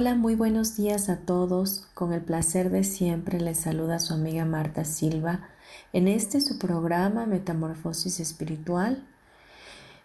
[0.00, 1.88] Hola, muy buenos días a todos.
[1.92, 5.40] Con el placer de siempre les saluda su amiga Marta Silva
[5.92, 9.02] en este su programa Metamorfosis Espiritual,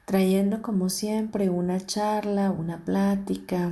[0.06, 3.70] trayendo como siempre una charla, una plática,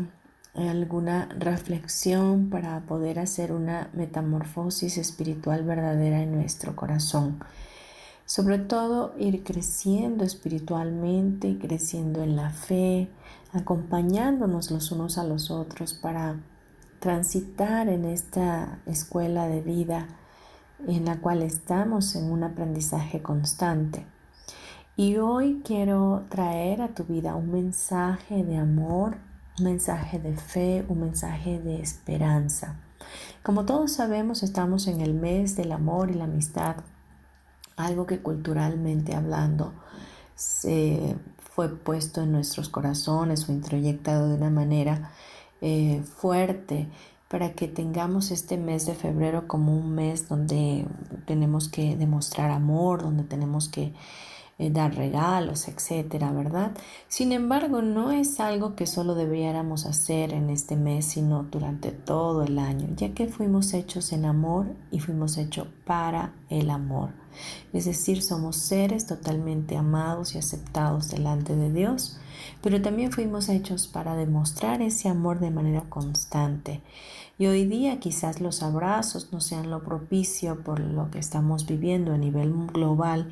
[0.53, 7.39] alguna reflexión para poder hacer una metamorfosis espiritual verdadera en nuestro corazón.
[8.27, 13.09] Sobre todo ir creciendo espiritualmente, creciendo en la fe,
[13.53, 16.35] acompañándonos los unos a los otros para
[16.99, 20.07] transitar en esta escuela de vida
[20.87, 24.05] en la cual estamos en un aprendizaje constante.
[24.95, 29.17] Y hoy quiero traer a tu vida un mensaje de amor,
[29.59, 32.75] un mensaje de fe, un mensaje de esperanza.
[33.43, 36.77] Como todos sabemos, estamos en el mes del amor y la amistad,
[37.77, 39.73] algo que culturalmente hablando
[40.35, 41.15] se
[41.53, 45.11] fue puesto en nuestros corazones o introyectado de una manera
[45.61, 46.87] eh, fuerte
[47.27, 50.85] para que tengamos este mes de febrero como un mes donde
[51.25, 53.93] tenemos que demostrar amor, donde tenemos que
[54.61, 56.73] eh, dar regalos, etcétera, ¿verdad?
[57.07, 62.43] Sin embargo, no es algo que solo debiéramos hacer en este mes, sino durante todo
[62.43, 67.09] el año, ya que fuimos hechos en amor y fuimos hechos para el amor.
[67.73, 72.19] Es decir, somos seres totalmente amados y aceptados delante de Dios,
[72.61, 76.81] pero también fuimos hechos para demostrar ese amor de manera constante.
[77.39, 82.13] Y hoy día quizás los abrazos no sean lo propicio por lo que estamos viviendo
[82.13, 83.29] a nivel global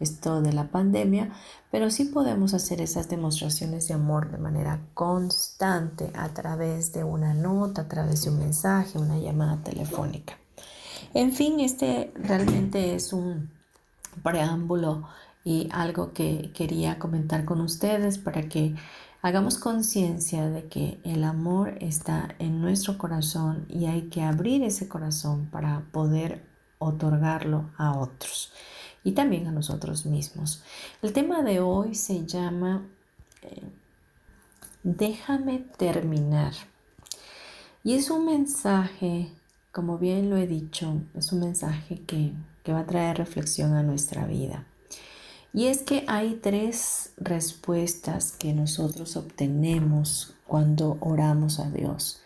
[0.00, 1.30] esto de la pandemia,
[1.70, 7.34] pero sí podemos hacer esas demostraciones de amor de manera constante a través de una
[7.34, 10.36] nota, a través de un mensaje, una llamada telefónica.
[11.14, 13.50] En fin, este realmente es un
[14.22, 15.08] preámbulo
[15.44, 18.74] y algo que quería comentar con ustedes para que
[19.22, 24.88] hagamos conciencia de que el amor está en nuestro corazón y hay que abrir ese
[24.88, 26.46] corazón para poder
[26.78, 28.52] otorgarlo a otros
[29.04, 30.62] y también a nosotros mismos.
[31.02, 32.86] El tema de hoy se llama
[33.42, 33.62] eh,
[34.82, 36.52] Déjame terminar.
[37.84, 39.30] Y es un mensaje,
[39.72, 42.32] como bien lo he dicho, es un mensaje que,
[42.62, 44.66] que va a traer reflexión a nuestra vida.
[45.52, 52.20] Y es que hay tres respuestas que nosotros obtenemos cuando oramos a Dios.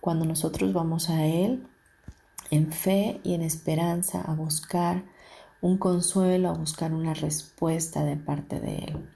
[0.00, 1.66] Cuando nosotros vamos a Él
[2.50, 5.04] en fe y en esperanza a buscar
[5.60, 9.08] un consuelo, a buscar una respuesta de parte de Él.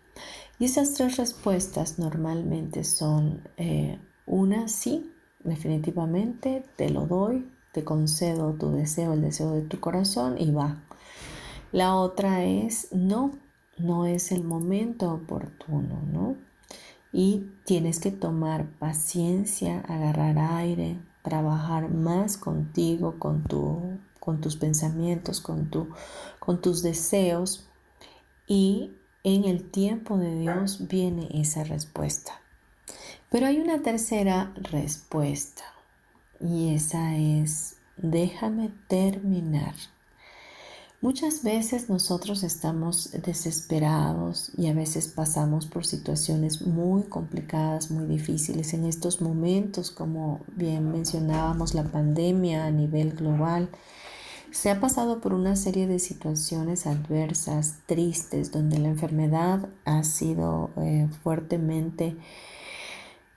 [0.59, 5.11] Y esas tres respuestas normalmente son eh, una, sí,
[5.43, 10.83] definitivamente, te lo doy, te concedo tu deseo, el deseo de tu corazón y va.
[11.73, 13.33] La otra es no,
[13.79, 16.37] no es el momento oportuno, ¿no?
[17.13, 23.99] Y tienes que tomar paciencia, agarrar aire, trabajar más contigo, con tu
[24.31, 25.89] con tus pensamientos, con, tu,
[26.39, 27.67] con tus deseos
[28.47, 28.93] y
[29.25, 32.41] en el tiempo de Dios viene esa respuesta.
[33.29, 35.65] Pero hay una tercera respuesta
[36.39, 39.75] y esa es, déjame terminar.
[41.03, 48.75] Muchas veces nosotros estamos desesperados y a veces pasamos por situaciones muy complicadas, muy difíciles
[48.75, 53.71] en estos momentos, como bien mencionábamos, la pandemia a nivel global
[54.53, 60.71] se ha pasado por una serie de situaciones adversas, tristes, donde la enfermedad ha sido
[60.77, 62.17] eh, fuertemente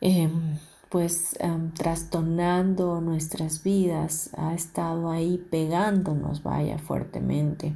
[0.01, 0.57] em,
[0.89, 7.75] pues em, trastornando nuestras vidas, ha estado ahí pegándonos, vaya, fuertemente.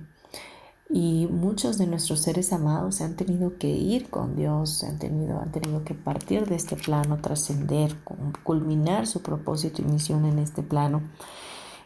[0.89, 5.51] y muchos de nuestros seres amados han tenido que ir con Dios, han tenido, han
[5.51, 7.94] tenido que partir de este plano, trascender,
[8.44, 11.01] culminar su propósito y misión en este plano.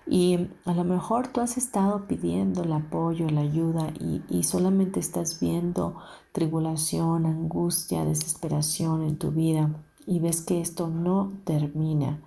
[0.07, 4.99] Y a lo mejor tú has estado pidiendo el apoyo, la ayuda y, y solamente
[4.99, 5.97] estás viendo
[6.31, 9.69] tribulación, angustia, desesperación en tu vida
[10.05, 12.21] y ves que esto no termina.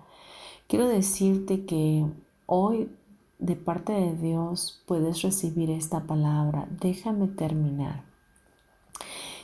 [0.67, 2.05] Quiero decirte que
[2.45, 2.89] hoy
[3.39, 6.67] de parte de Dios puedes recibir esta palabra.
[6.79, 8.03] Déjame terminar.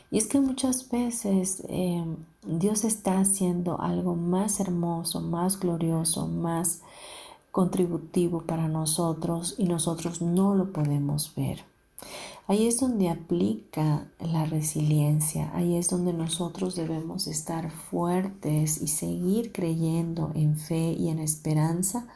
[0.10, 2.04] Y es que muchas veces eh,
[2.46, 6.82] Dios está haciendo algo más hermoso, más glorioso, más
[7.52, 11.64] contributivo para nosotros y nosotros no lo podemos ver.
[12.48, 19.52] Ahí es donde aplica la resiliencia, ahí es donde nosotros debemos estar fuertes y seguir
[19.52, 22.08] creyendo en fe y en esperanza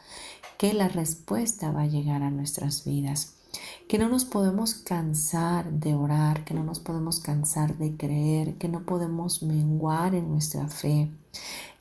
[0.58, 3.34] que la respuesta va a llegar a nuestras vidas.
[3.88, 8.68] Que no nos podemos cansar de orar, que no nos podemos cansar de creer, que
[8.68, 11.10] no podemos menguar en nuestra fe,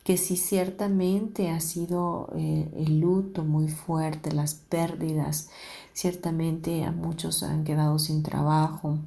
[0.05, 5.49] que si ciertamente ha sido eh, el luto muy fuerte, las pérdidas,
[5.93, 8.99] ciertamente a muchos han quedado sin trabajo,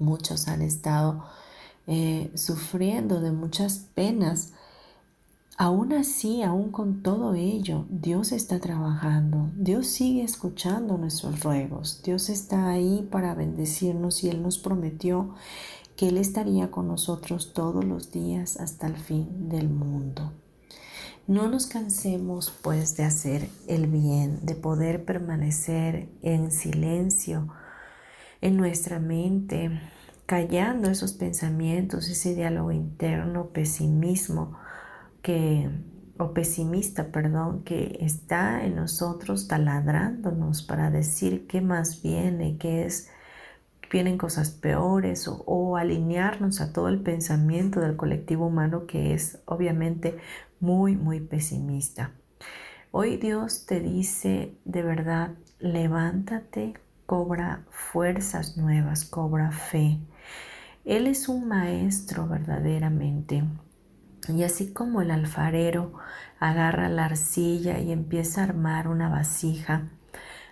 [0.00, 1.24] muchos han estado
[1.86, 4.52] eh, sufriendo de muchas penas,
[5.60, 12.28] Aún así, aún con todo ello, Dios está trabajando, Dios sigue escuchando nuestros ruegos, Dios
[12.28, 15.34] está ahí para bendecirnos y Él nos prometió
[15.98, 20.32] que Él estaría con nosotros todos los días hasta el fin del mundo.
[21.26, 27.48] No nos cansemos pues de hacer el bien, de poder permanecer en silencio
[28.40, 29.72] en nuestra mente,
[30.24, 34.56] callando esos pensamientos, ese diálogo interno, pesimismo,
[35.20, 35.68] que,
[36.16, 43.08] o pesimista, perdón, que está en nosotros taladrándonos para decir qué más viene, qué es,
[43.90, 50.18] vienen cosas peores o, alinearnos a todo el pensamiento del colectivo humano que es obviamente
[50.60, 52.12] muy, muy pesimista.
[52.90, 55.30] Hoy Dios te dice de verdad,
[55.60, 56.74] levántate,
[57.06, 59.98] cobra fuerzas nuevas, cobra fe.
[60.84, 63.44] Él es un maestro verdaderamente
[64.28, 65.92] y así como el alfarero
[66.38, 69.88] agarra la arcilla y empieza a armar una vasija,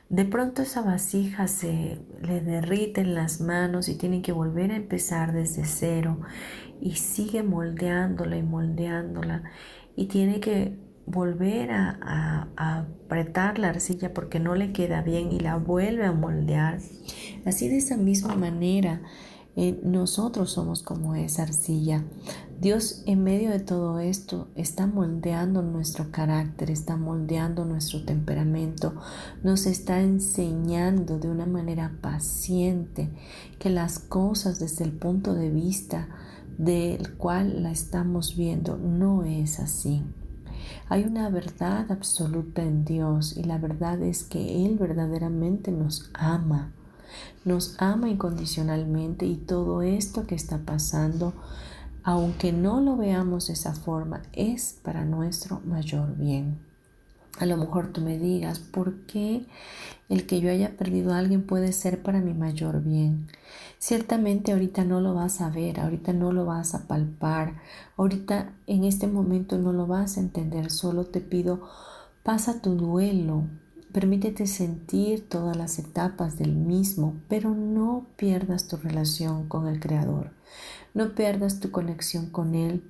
[0.09, 4.77] de pronto esa vasija se le derrite en las manos y tiene que volver a
[4.77, 6.21] empezar desde cero
[6.81, 9.43] y sigue moldeándola y moldeándola
[9.97, 15.57] y tiene que volver a, apretar la arcilla porque no le queda bien y la
[15.57, 16.79] vuelve a moldear.
[17.45, 19.03] Así de esa misma manera
[19.57, 22.05] eh, nosotros somos como esa arcilla.
[22.61, 28.95] Dios en medio de todo esto está moldeando nuestro carácter, está moldeando nuestro temperamento,
[29.43, 33.11] nos está enseñando de una manera paciente
[33.59, 36.09] que las cosas desde el punto de vista
[36.57, 40.03] del cual la estamos viendo no es así.
[40.89, 46.73] Hay una verdad absoluta en Dios y la verdad es que Él verdaderamente nos ama
[47.45, 51.33] nos ama incondicionalmente y todo esto que está pasando,
[52.07, 56.57] aunque no lo veamos de esa forma, es para nuestro mayor bien.
[57.41, 59.45] A lo mejor tú me digas, ¿por qué
[60.09, 63.27] el que yo haya perdido a alguien puede ser para mi mayor bien?
[63.79, 67.55] Ciertamente ahorita no lo vas a ver, ahorita no lo vas a palpar,
[67.97, 71.69] ahorita en este momento no lo vas a entender, solo te pido,
[72.23, 73.49] pasa tu duelo,
[73.97, 80.33] Permítete sentir todas las etapas del mismo, pero no pierdas tu relación con el Creador.
[80.93, 82.83] No pierdas tu conexión con Él.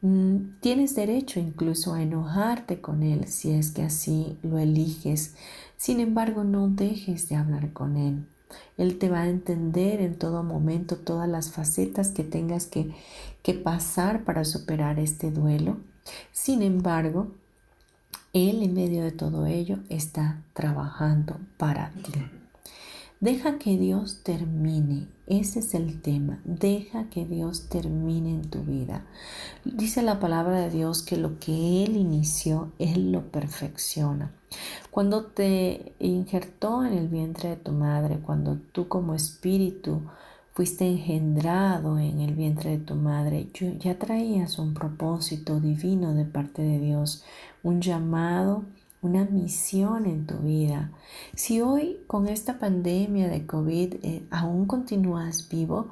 [0.00, 5.36] Mm, tienes derecho incluso a enojarte con Él si es que así lo eliges.
[5.76, 8.26] Sin embargo, no dejes de hablar con Él.
[8.76, 12.92] Él te va a entender en todo momento todas las facetas que tengas que,
[13.44, 15.76] que pasar para superar este duelo.
[16.32, 17.28] Sin embargo,
[18.32, 22.20] él en medio de todo ello está trabajando para ti.
[23.20, 25.08] Deja que Dios termine.
[25.26, 26.40] Ese es el tema.
[26.44, 29.06] Deja que Dios termine en tu vida.
[29.64, 34.30] Dice la palabra de Dios que lo que Él inició, Él lo perfecciona.
[34.92, 40.02] Cuando te injertó en el vientre de tu madre, cuando tú como espíritu
[40.52, 43.48] fuiste engendrado en el vientre de tu madre,
[43.80, 47.24] ya traías un propósito divino de parte de Dios,
[47.62, 48.64] un llamado,
[49.00, 50.90] una misión en tu vida.
[51.34, 55.88] Si hoy con esta pandemia de COVID eh, aún continúas vivo,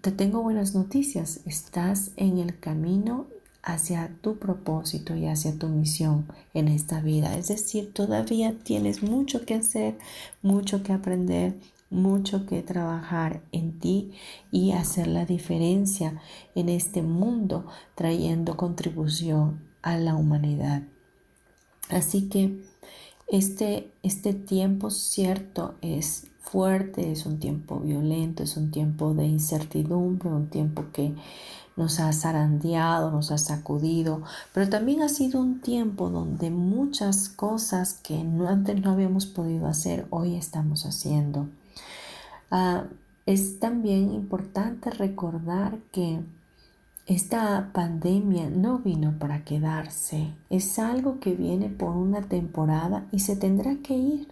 [0.00, 1.40] te tengo buenas noticias.
[1.44, 3.26] Estás en el camino
[3.62, 7.36] hacia tu propósito y hacia tu misión en esta vida.
[7.36, 9.98] Es decir, todavía tienes mucho que hacer,
[10.40, 11.54] mucho que aprender,
[11.90, 14.12] mucho que trabajar en ti
[14.50, 16.20] y hacer la diferencia
[16.54, 20.82] en este mundo, trayendo contribución a la humanidad.
[21.90, 22.60] Así que
[23.28, 30.28] este, este tiempo cierto es fuerte, es un tiempo violento, es un tiempo de incertidumbre,
[30.28, 31.14] un tiempo que
[31.76, 34.22] nos ha zarandeado, nos ha sacudido,
[34.54, 40.06] pero también ha sido un tiempo donde muchas cosas que antes no habíamos podido hacer,
[40.10, 41.48] hoy estamos haciendo.
[42.50, 42.84] Ah,
[43.26, 46.20] es también importante recordar que
[47.06, 53.36] esta pandemia no vino para quedarse, es algo que viene por una temporada y se
[53.36, 54.28] tendrá que ir.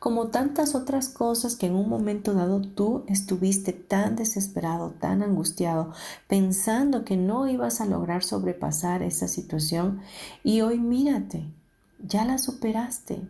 [0.00, 5.92] Como tantas otras cosas que en un momento dado tú estuviste tan desesperado, tan angustiado,
[6.26, 10.00] pensando que no ibas a lograr sobrepasar esa situación
[10.42, 11.44] y hoy mírate,
[12.04, 13.20] ya la superaste.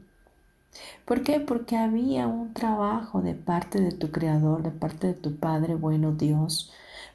[1.05, 1.41] ¿Por qué?
[1.41, 6.13] Porque había un trabajo de parte de tu Creador, de parte de tu Padre bueno
[6.13, 6.73] Dios,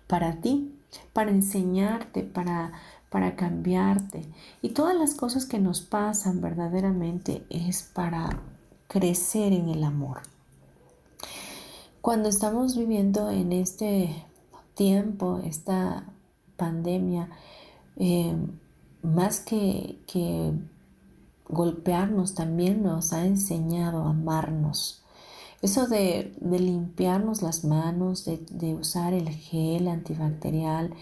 [0.07, 0.72] para ti
[1.13, 2.73] para enseñarte, para,
[3.09, 4.25] para cambiarte.
[4.61, 8.39] Y todas las cosas que nos pasan verdaderamente es para
[8.87, 10.21] crecer en el amor.
[12.01, 14.25] Cuando estamos viviendo en este
[14.75, 16.05] tiempo, esta
[16.57, 17.29] pandemia,
[17.95, 18.35] eh,
[19.01, 20.53] más que, que
[21.47, 25.02] golpearnos, también nos ha enseñado a amarnos
[25.63, 30.93] eso de, limpiarnos las manos, de, usar el gel antibacterial,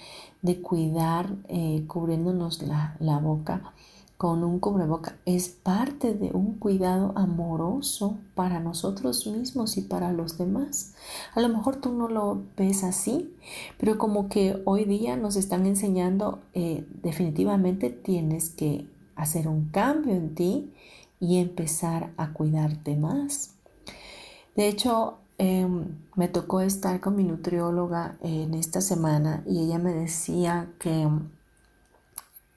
[0.44, 3.74] de cuidar eh, cubriéndonos la, boca
[4.18, 10.38] con un cubreboca, es parte de un cuidado amoroso para nosotros mismos y para los
[10.38, 10.94] demás.
[11.34, 13.34] A lo mejor tú no lo ves así,
[13.80, 20.14] pero como que hoy día nos están enseñando, eh, definitivamente tienes que hacer un cambio
[20.14, 20.72] en ti
[21.20, 23.56] y empezar a cuidarte más.
[24.56, 29.94] De hecho, em, me tocó estar con mi nutrióloga en esta semana y ella me
[29.94, 31.08] decía que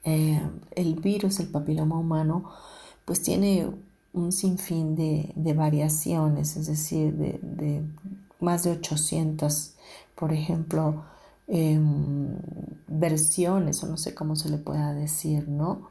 [0.03, 2.51] em, el virus, el papiloma humano,
[3.05, 3.71] pues tiene
[4.13, 7.83] un sinfín de, variaciones, es decir, de,
[8.39, 9.73] más de 800,
[10.15, 11.03] por ejemplo,
[11.47, 12.37] em,
[12.87, 15.89] versiones, o no sé cómo se le pueda decir, ¿no?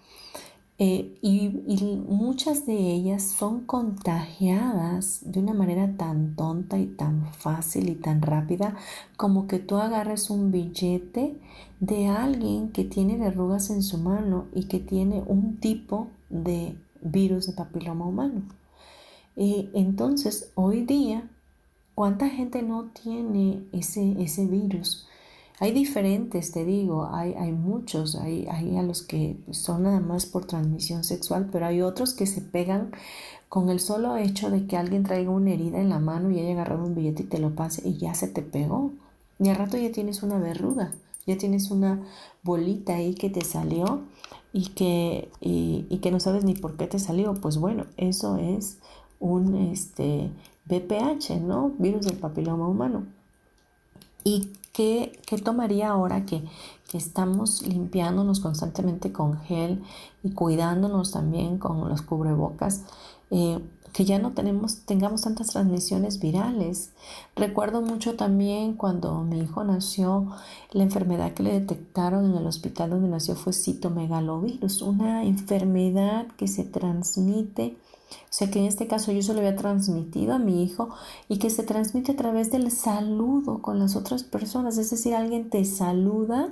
[0.78, 1.50] Eh, y,
[2.08, 8.22] muchas de ellas son contagiadas de una manera tan tonta y tan fácil y tan
[8.22, 8.76] rápida
[9.16, 11.36] como que tú agarres un billete
[11.78, 17.46] de alguien que tiene verrugas en su mano y que tiene un tipo de virus
[17.46, 18.42] de papiloma humano.
[19.36, 21.28] Eh, entonces, hoy día,
[21.94, 25.06] ¿cuánta gente no tiene ese, ese virus?
[25.60, 30.26] Hay diferentes, te digo, hay, hay muchos, hay, hay, a los que son nada más
[30.26, 32.90] por transmisión sexual, pero hay otros que se pegan
[33.48, 36.52] con el solo hecho de que alguien traiga una herida en la mano y haya
[36.54, 38.90] agarrado un billete y te lo pase y ya se te pegó.
[39.38, 40.92] Y al rato ya tienes una verruga,
[41.24, 42.02] ya tienes una
[42.42, 44.00] bolita ahí que te salió
[44.52, 47.34] y que, y, que no sabes ni por qué te salió.
[47.34, 48.78] Pues bueno, eso es
[49.20, 50.30] un este,
[50.64, 51.72] BPH, ¿no?
[51.78, 53.04] Virus del papiloma humano.
[54.24, 56.44] ¿Y qué, tomaría ahora que,
[56.92, 59.82] estamos limpiándonos constantemente con gel
[60.22, 62.82] y cuidándonos también con los cubrebocas?
[63.32, 63.58] Eh,
[63.92, 66.90] que ya no tenemos, tengamos tantas transmisiones virales.
[67.34, 70.30] Recuerdo mucho también cuando mi hijo nació,
[70.72, 76.48] la enfermedad que le detectaron en el hospital donde nació fue citomegalovirus, una enfermedad que
[76.48, 77.76] se transmite
[78.10, 80.90] o sea que en este caso yo se lo había transmitido a mi hijo
[81.28, 84.76] y que se transmite a través del saludo con las otras personas.
[84.76, 86.50] Es decir, alguien te saluda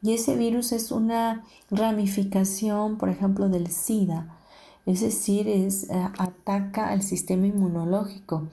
[0.00, 4.38] y ese virus es una ramificación, por ejemplo, del SIDA.
[4.86, 8.48] Es decir, es, eh, ataca al sistema inmunológico.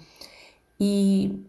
[0.79, 1.43] Y,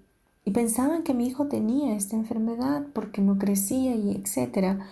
[0.44, 4.86] y pensaban que mi hijo tenía esta enfermedad porque no crecía y etcétera.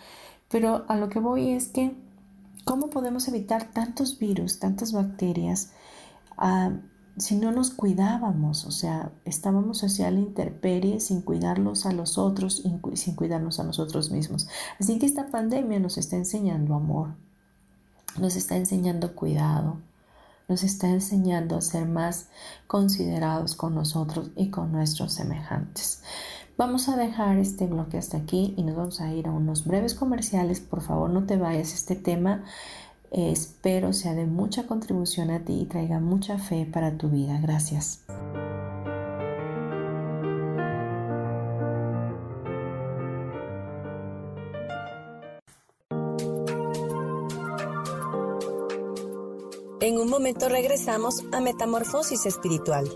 [0.49, 1.93] Pero a lo que voy es que,
[2.65, 5.71] ¿cómo podemos evitar tantos virus, tantas bacterias?
[7.17, 12.65] Si no nos cuidábamos, o sea, estábamos hacia la intemperie sin cuidarlos a los otros,
[12.95, 14.49] sin cuidarnos a nosotros mismos.
[14.81, 17.15] Así que esta pandemia nos está enseñando amor,
[18.19, 19.77] nos está enseñando cuidado,
[20.49, 22.27] nos está enseñando a ser más
[22.67, 26.03] considerados con nosotros y con nuestros semejantes.
[26.57, 29.95] Vamos a dejar este bloque hasta aquí y nos vamos a ir a unos breves
[29.95, 30.61] comerciales.
[30.61, 31.75] Por favor, no te vayas.
[31.75, 32.45] Este tema
[33.17, 37.39] Espero sea de mucha contribución a ti y traiga mucha fe para tu vida.
[37.41, 38.05] Gracias.
[49.81, 52.91] En un momento regresamos a Metamorfosis Espiritual.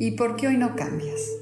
[0.00, 1.41] ¿Y por qué hoy no cambias?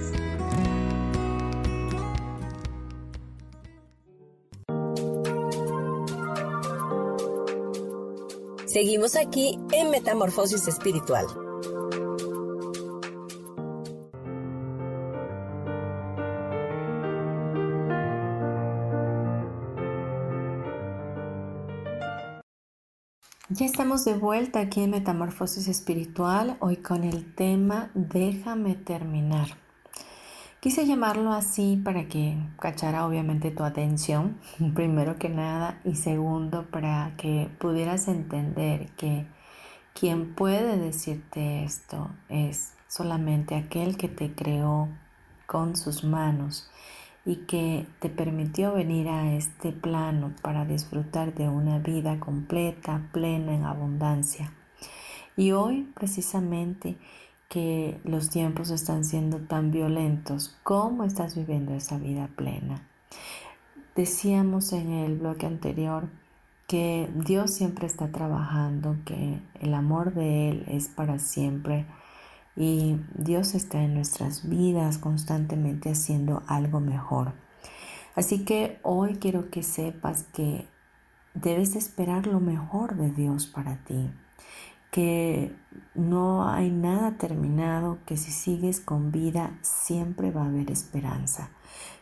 [8.71, 11.25] Seguimos aquí en Metamorfosis Espiritual.
[23.49, 29.49] Ya estamos de vuelta aquí en Metamorfosis Espiritual, hoy con el tema Déjame terminar.
[30.61, 34.37] Quise llamarlo así para que cachara obviamente tu atención,
[34.75, 39.25] primero que nada, y segundo para que pudieras entender que
[39.99, 44.87] quien puede decirte esto es solamente aquel que te creó
[45.47, 46.69] con sus manos
[47.25, 53.55] y que te permitió venir a este plano para disfrutar de una vida completa, plena,
[53.55, 54.53] en abundancia.
[55.35, 56.97] Y hoy precisamente
[57.51, 62.87] que los tiempos están siendo tan violentos, ¿cómo estás viviendo esa vida plena?
[63.93, 66.07] Decíamos en el bloque anterior
[66.65, 71.85] que Dios siempre está trabajando, que el amor de Él es para siempre
[72.55, 77.33] y Dios está en nuestras vidas constantemente haciendo algo mejor.
[78.15, 80.69] Así que hoy quiero que sepas que
[81.33, 84.09] debes esperar lo mejor de Dios para ti,
[84.91, 85.55] que
[85.95, 91.49] no hay nada terminado, que si sigues con vida siempre va a haber esperanza,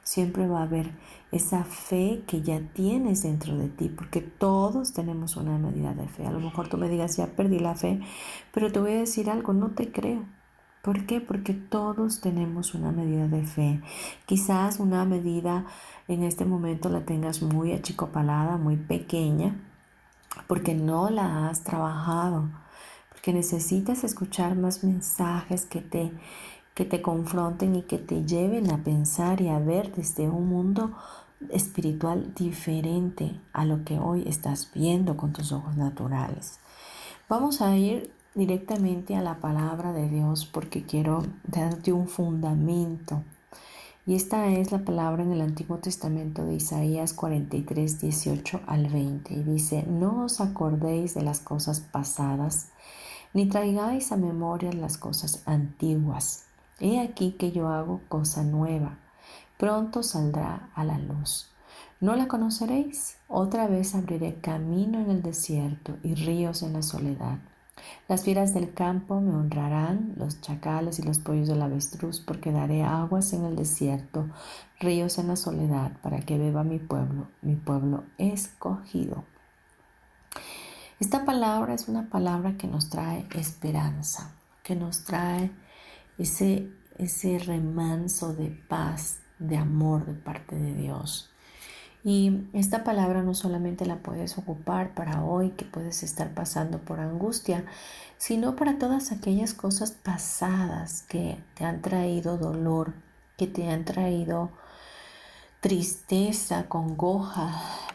[0.03, 0.91] siempre va a haber
[1.31, 6.25] esa fe que ya tienes dentro de ti, porque todos tenemos una medida de fe.
[6.25, 8.01] A lo mejor tú me digas, ya perdí la fe,
[8.51, 10.25] pero te voy a decir algo, no te creo.
[10.81, 11.21] ¿Por qué?
[11.21, 13.81] Porque todos tenemos una medida de fe.
[14.25, 15.65] Quizás una medida
[16.07, 19.55] en este momento la tengas muy achicopalada, muy pequeña,
[20.47, 22.49] porque no la has trabajado,
[23.19, 26.09] porque necesitas escuchar más mensajes que te,
[26.73, 30.93] que te confronten y que te lleven a pensar y a ver desde un mundo
[31.49, 36.61] espiritual diferente a lo que hoy estás viendo con tus ojos naturales.
[37.27, 43.21] Vamos a ir directamente a la palabra de Dios porque quiero darte un fundamento.
[44.05, 49.33] Y esta es la palabra en el Antiguo Testamento de Isaías 43, 18 al 20.
[49.33, 52.69] Y dice, no os acordéis de las cosas pasadas,
[53.33, 56.45] ni traigáis a memoria las cosas antiguas.
[56.79, 58.97] He aquí que yo hago cosa nueva.
[59.57, 61.51] Pronto saldrá a la luz.
[61.99, 63.17] ¿No la conoceréis?
[63.27, 67.39] Otra vez abriré camino en el desierto y ríos en la soledad.
[68.07, 72.83] Las fieras del campo me honrarán, los chacales y los pollos del avestruz, porque daré
[72.83, 74.27] aguas en el desierto,
[74.79, 79.23] ríos en la soledad, para que beba mi pueblo, mi pueblo escogido.
[80.99, 84.33] Esta palabra es una palabra que nos trae esperanza,
[84.63, 85.49] que nos trae
[86.17, 91.29] ese, ese remanso de paz, de amor de parte de Dios.
[92.03, 96.99] Y esta palabra no solamente la puedes ocupar para hoy que puedes estar pasando por
[96.99, 97.63] angustia,
[98.17, 102.93] sino para todas aquellas cosas pasadas que te han traído dolor,
[103.37, 104.51] que te han traído
[105.61, 107.51] tristeza, congoja.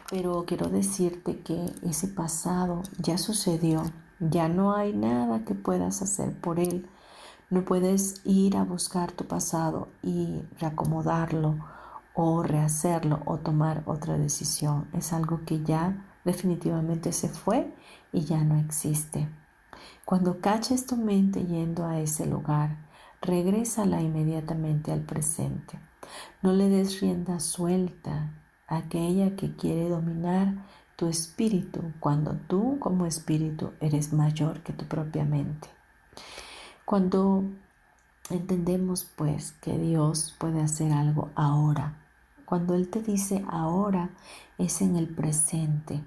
[0.09, 3.83] Pero quiero decirte que ese pasado ya sucedió,
[4.19, 6.87] ya no hay nada que puedas hacer por él,
[7.51, 11.59] No puedes ir a buscar tu pasado y reacomodarlo
[12.15, 14.87] o rehacerlo o tomar otra decisión.
[14.93, 17.71] Es algo que ya definitivamente se fue
[18.11, 19.29] y ya no existe.
[20.05, 22.77] Cuando caches tu mente yendo a ese lugar,
[23.21, 25.79] regrésala inmediatamente al presente.
[26.41, 28.33] No le des rienda suelta
[28.67, 30.55] a aquella que quiere dominar
[30.95, 35.67] tu espíritu cuando tú como espíritu eres mayor que tu propia mente.
[36.85, 37.43] Cuando
[38.29, 41.97] entendemos pues que Dios puede hacer algo ahora,
[42.45, 44.09] cuando Él te dice ahora
[44.57, 46.01] es en el presente,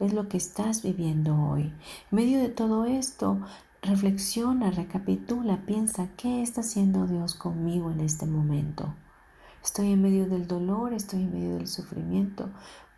[0.00, 1.72] es lo que estás viviendo hoy.
[2.10, 3.40] En medio de todo esto,
[3.82, 8.94] reflexiona, recapitula, piensa, ¿qué está haciendo Dios conmigo en este momento?
[9.68, 12.48] Estoy en medio del dolor, estoy en medio del sufrimiento.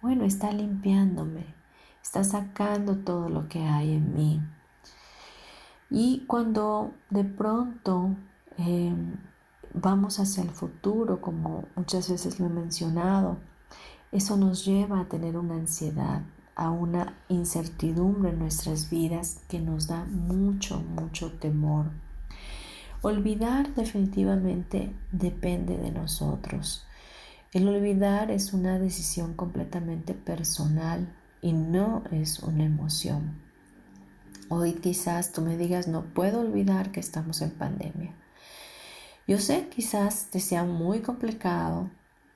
[0.00, 1.44] Bueno, está limpiándome,
[2.00, 4.40] está sacando todo lo que hay en mí.
[5.90, 8.14] Y cuando de pronto
[8.56, 9.16] em,
[9.74, 13.38] vamos hacia el futuro, como muchas veces lo he mencionado,
[14.12, 16.22] eso nos lleva a tener una ansiedad,
[16.54, 21.86] a una incertidumbre en nuestras vidas que nos da mucho, mucho temor.
[23.02, 26.84] Olvidar definitivamente depende de nosotros.
[27.52, 31.10] El olvidar es una decisión completamente personal
[31.40, 33.40] y no es una emoción.
[34.50, 38.14] Hoy quizás tú me digas, no puedo olvidar que estamos en pandemia.
[39.26, 41.88] Yo sé, quizás te sea muy complicado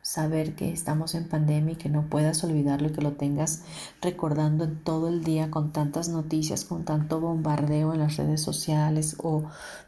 [0.04, 3.62] saber que estamos en pandemia y que no puedas olvidarlo y que lo tengas
[4.02, 9.16] recordando en todo el día con tantas noticias, con tanto bombardeo en las redes sociales
[9.18, 9.44] o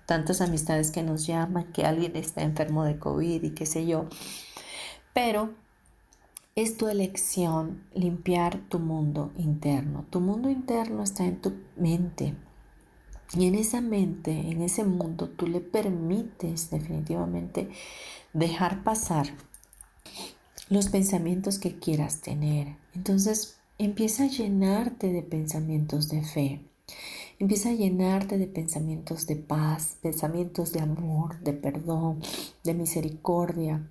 [0.07, 4.07] tantas amistades que nos llaman que alguien está enfermo de COVID y qué sé yo.
[5.13, 5.51] Pero
[6.55, 10.07] es tu elección limpiar tu mundo interno.
[10.09, 12.35] Tu mundo interno está en tu mente.
[13.35, 17.69] Y en esa mente, en ese mundo, tú le permites definitivamente
[18.33, 19.27] dejar pasar
[20.69, 22.77] los pensamientos que quieras tener.
[22.95, 26.61] Entonces empieza a llenarte de pensamientos de fe.
[27.39, 32.23] Empieza a llenarte de pensamientos de paz, pensamientos de amor, de perdón,
[32.65, 33.87] de misericordia,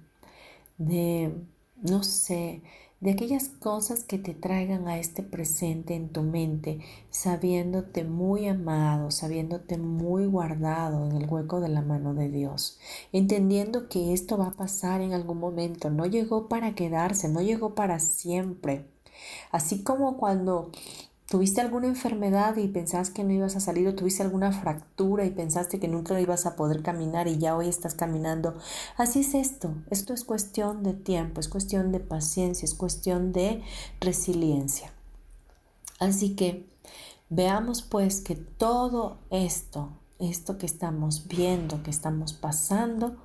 [0.77, 1.33] de,
[1.81, 2.61] no sé,
[3.05, 6.79] de aquellas cosas que te traigan a este presente en tu mente,
[7.11, 12.79] sabiéndote muy amado, sabiéndote muy guardado en el hueco de la mano de Dios,
[13.13, 17.75] entendiendo que esto va a pasar en algún momento, no llegó para quedarse, no llegó
[17.75, 18.87] para siempre.
[19.51, 20.71] Así como cuando
[21.27, 25.31] tuviste alguna enfermedad y pensabas que no ibas a salir o tuviste alguna fractura y
[25.31, 28.55] pensaste que nunca ibas a poder caminar y ya hoy estás caminando.
[28.97, 29.73] Así es esto.
[29.89, 33.63] Esto es cuestión de tiempo, es cuestión de paciencia, es cuestión de
[33.99, 34.91] resiliencia.
[35.99, 36.67] Así que
[37.29, 43.17] veamos pues que todo esto, esto que estamos viendo, que estamos pasando,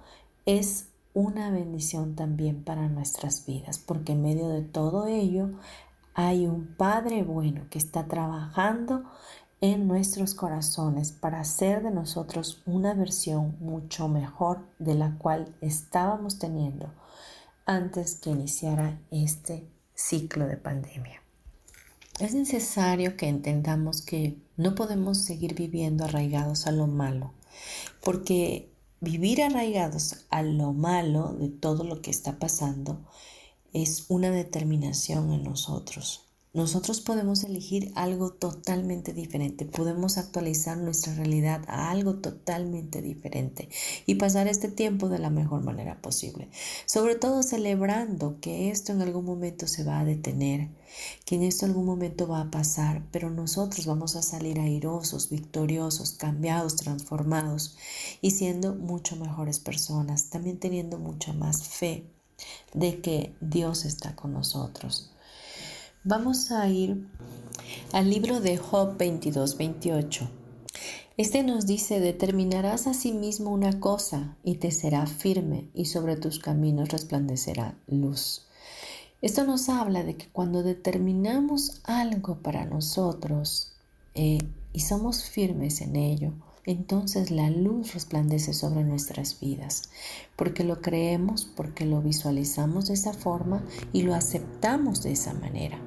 [0.46, 5.50] es una bendición también para nuestras vidas, porque en medio de todo ello
[6.14, 9.04] hay un Padre bueno que está trabajando
[9.60, 16.38] en nuestros corazones para hacer de nosotros una versión mucho mejor de la cual estábamos
[16.38, 16.92] teniendo
[17.66, 21.20] antes que iniciara este ciclo de pandemia.
[22.18, 27.32] Es necesario que entendamos que no podemos seguir viviendo arraigados a lo malo,
[28.02, 28.70] porque
[29.00, 33.00] vivir arraigados a lo malo de todo lo que está pasando
[33.72, 36.30] es una determinación en nosotros.
[36.52, 43.68] Nosotros podemos elegir algo totalmente diferente, podemos actualizar nuestra realidad a algo totalmente diferente
[44.04, 46.48] y pasar este tiempo de la mejor manera posible.
[46.86, 50.70] Sobre todo celebrando que esto en algún momento se va a detener,
[51.24, 56.10] que en esto algún momento va a pasar, pero nosotros vamos a salir airosos, victoriosos,
[56.10, 57.76] cambiados, transformados
[58.20, 62.10] y siendo mucho mejores personas, también teniendo mucha más fe
[62.74, 65.10] de que Dios está con nosotros.
[66.04, 67.06] Vamos a ir
[67.92, 70.30] al libro de Job 22, 28.
[71.16, 76.16] Este nos dice, determinarás a sí mismo una cosa y te será firme y sobre
[76.16, 78.46] tus caminos resplandecerá luz.
[79.20, 83.74] Esto nos habla de que cuando determinamos algo para nosotros
[84.14, 84.38] eh,
[84.72, 86.32] y somos firmes en ello,
[86.64, 89.90] entonces la luz resplandece sobre nuestras vidas,
[90.36, 95.78] porque lo creemos, porque lo visualizamos de esa forma y lo aceptamos de esa manera.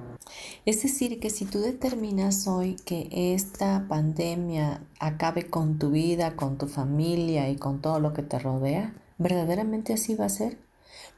[0.66, 6.58] Es decir, que si tú determinas hoy que esta pandemia acabe con tu vida, con
[6.58, 10.63] tu familia y con todo lo que te rodea, ¿verdaderamente así va a ser?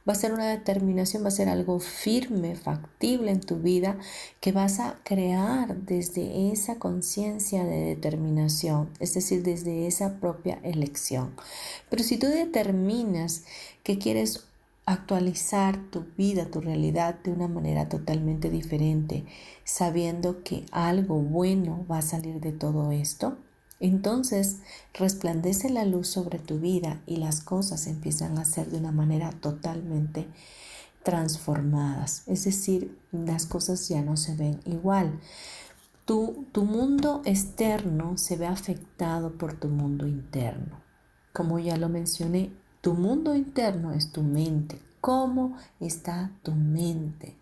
[0.07, 3.97] Va a ser una determinación, va a ser algo firme, factible en tu vida
[4.39, 11.35] que vas a crear desde esa conciencia de determinación, es decir, desde esa propia elección.
[11.89, 13.43] Pero si tú determinas
[13.83, 14.45] que quieres
[14.85, 19.25] actualizar tu vida, tu realidad de una manera totalmente diferente,
[19.63, 23.37] sabiendo que algo bueno va a salir de todo esto,
[23.79, 24.57] entonces
[24.93, 29.31] resplandece la luz sobre tu vida y las cosas empiezan a ser de una manera
[29.31, 30.27] totalmente
[31.03, 32.23] transformadas.
[32.27, 35.19] Es decir, las cosas ya no se ven igual.
[36.05, 40.81] Tu, tu mundo externo se ve afectado por tu mundo interno.
[41.33, 44.79] Como ya lo mencioné, tu mundo interno es tu mente.
[45.01, 47.35] ¿Cómo está tu mente?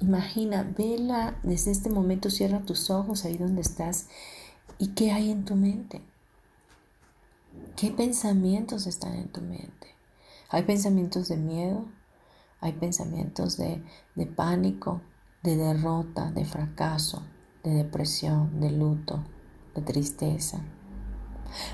[0.00, 4.06] Imagina, vela desde este momento, cierra tus ojos ahí donde estás
[4.78, 6.02] ¿Y qué hay en tu mente?
[7.76, 9.94] ¿Qué pensamientos están en tu mente?
[10.50, 11.86] Hay pensamientos de miedo,
[12.60, 13.82] hay pensamientos de,
[14.14, 15.00] de, pánico,
[15.42, 17.22] de derrota, de fracaso,
[17.62, 19.24] de depresión, de luto,
[19.74, 20.60] de tristeza.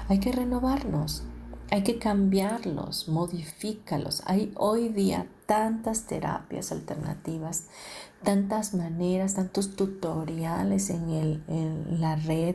[0.09, 1.23] Hay que renovarlos,
[1.71, 4.23] hay que cambiarlos, modifícalos.
[4.27, 7.65] Hay hoy día tantas terapias alternativas,
[8.23, 11.43] tantas maneras, tantos tutoriales en,
[12.01, 12.55] la red,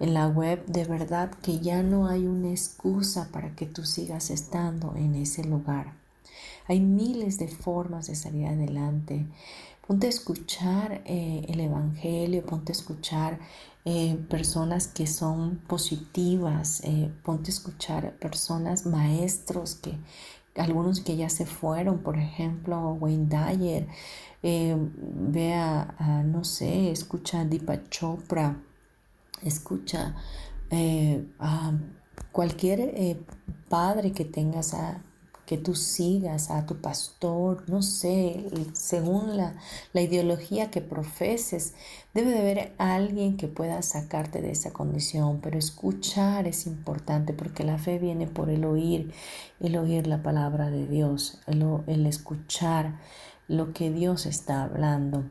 [0.00, 4.30] en la web, de verdad que ya no hay una excusa para que tú sigas
[4.30, 5.92] estando en ese lugar.
[6.66, 9.24] Hay miles de formas de salir adelante.
[9.86, 13.38] Ponte a escuchar eh, el Evangelio, ponte a escuchar
[13.84, 19.96] eh, personas que son positivas, eh, ponte a escuchar personas, maestros que,
[20.58, 23.86] algunos que ya se fueron, por ejemplo, Wayne Dyer,
[24.42, 28.56] eh, vea, no sé, escucha a Deepak Chopra,
[29.42, 30.14] escucha
[30.70, 31.72] eh, a
[32.32, 33.20] cualquier eh,
[33.68, 35.00] padre que tengas a,
[35.46, 39.54] que tú sigas a tu pastor, no sé, según la,
[39.92, 41.74] la, ideología que profeses,
[42.14, 47.62] debe de haber alguien que pueda sacarte de esa condición, pero escuchar es importante porque
[47.62, 49.12] la fe viene por el oír,
[49.60, 52.98] el oír la palabra de Dios, el, el escuchar
[53.46, 55.24] lo que Dios está hablando.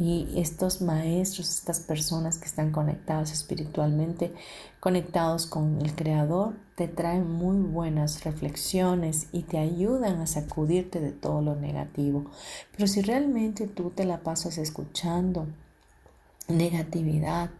[0.00, 4.32] Y estos maestros, estas personas que están conectados espiritualmente,
[4.80, 11.12] conectados con el Creador, te traen muy buenas reflexiones y te ayudan a sacudirte de
[11.12, 12.24] todo lo negativo.
[12.74, 15.46] Pero si realmente tú te la pasas escuchando
[16.48, 17.50] negatividad,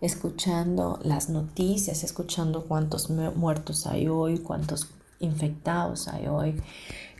[0.00, 4.88] escuchando las noticias, escuchando cuántos muertos hay hoy, cuántos
[5.20, 6.58] infectados hay hoy,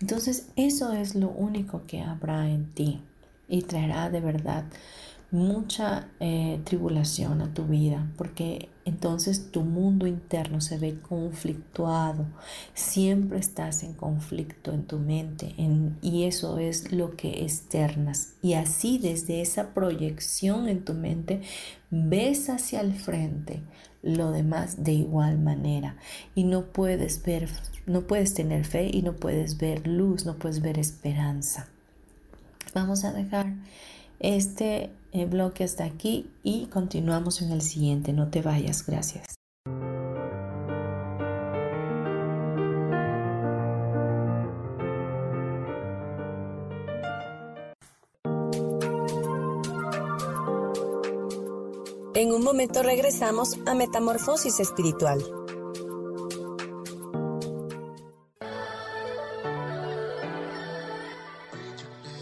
[0.00, 3.02] entonces eso es lo único que habrá en ti
[3.52, 4.64] y traerá de verdad
[5.30, 12.26] mucha eh, tribulación a tu vida, porque entonces tu mundo interno se ve conflictuado,
[12.72, 15.54] siempre estás en conflicto en tu mente
[16.00, 18.34] y eso es lo que externas.
[18.40, 21.42] Y así desde esa proyección en tu mente
[21.90, 23.60] ves hacia el frente
[24.02, 25.96] lo demás de igual manera
[26.34, 27.48] y no puedes ver,
[27.86, 31.71] no puedes tener fe y no puedes ver luz, no puedes ver esperanza.
[32.74, 33.54] Vamos a dejar
[34.18, 38.12] este eh, bloque hasta aquí y continuamos en el siguiente.
[38.12, 39.34] No te vayas, gracias.
[52.14, 55.41] En un momento regresamos a Metamorfosis Espiritual.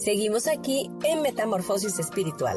[0.00, 2.56] Seguimos aquí en Metamorfosis Espiritual.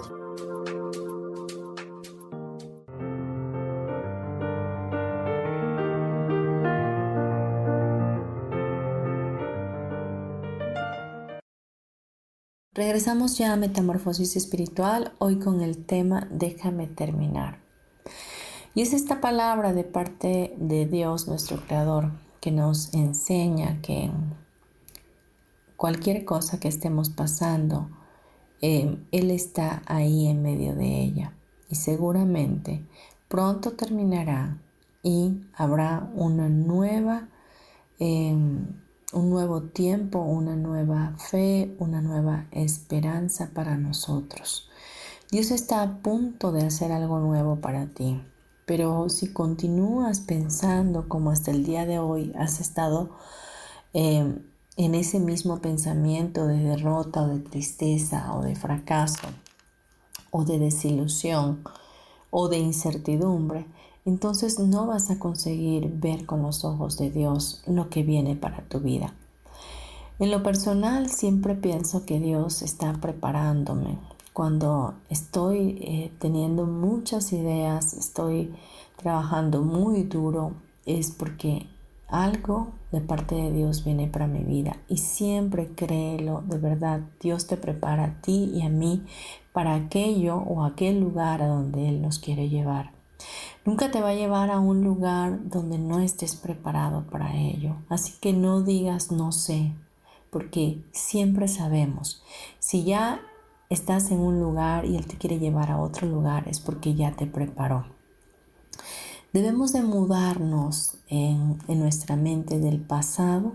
[12.73, 17.59] Regresamos ya a Metamorfosis Espiritual, hoy con el tema Déjame terminar.
[18.73, 24.11] Y es esta palabra de parte de Dios, nuestro Creador, que nos enseña que
[25.83, 27.89] cualquier cosa que estemos pasando,
[28.61, 31.33] eh, Él está ahí en medio de ella.
[31.69, 32.85] Y seguramente
[33.27, 34.61] pronto terminará
[35.03, 37.27] y habrá una nueva...
[37.99, 38.65] Em,
[39.11, 44.69] un nuevo tiempo, una nueva fe, una nueva esperanza para nosotros.
[45.31, 48.21] Dios está a punto de hacer algo nuevo para ti,
[48.65, 53.11] pero si continúas pensando como hasta el día de hoy has estado
[53.91, 54.39] em,
[54.75, 59.27] en ese mismo pensamiento de derrota o de tristeza o de fracaso
[60.31, 61.63] o de desilusión
[62.31, 63.65] o de incertidumbre,
[64.05, 68.61] entonces no vas a conseguir ver con los ojos de Dios lo que viene para
[68.63, 69.13] tu vida.
[70.19, 73.97] En lo personal siempre pienso que Dios está preparándome.
[74.33, 78.53] Cuando estoy eh, teniendo muchas ideas, estoy
[78.97, 80.53] trabajando muy duro,
[80.85, 81.67] es porque
[82.13, 84.77] algo de parte de Dios viene para mi vida.
[84.87, 89.03] Y siempre créelo, de verdad, Dios te prepara a ti y a mí
[89.51, 92.91] para aquello o aquel lugar a donde Él nos quiere llevar.
[93.65, 97.77] Nunca te va a llevar a un lugar donde no estés preparado para ello.
[97.89, 99.71] Así que no digas no sé,
[100.29, 102.21] porque siempre sabemos.
[102.59, 103.21] Si ya
[103.69, 107.15] estás en un lugar y Él te quiere llevar a otro lugar, es porque ya
[107.15, 107.85] te preparó.
[109.33, 113.53] Debemos de mudarnos en, nuestra mente del pasado